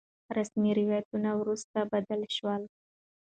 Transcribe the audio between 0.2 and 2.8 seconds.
رسمي روايتونه وروسته بدل شول.